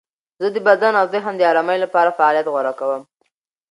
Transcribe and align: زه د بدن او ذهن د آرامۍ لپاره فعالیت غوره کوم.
زه 0.41 0.47
د 0.55 0.57
بدن 0.67 0.93
او 1.01 1.05
ذهن 1.13 1.33
د 1.37 1.41
آرامۍ 1.51 1.77
لپاره 1.83 2.15
فعالیت 2.17 2.47
غوره 2.53 2.73
کوم. 2.79 3.01